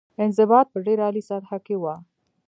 [0.23, 1.95] انضباط په ډېره عالي سطح کې وه.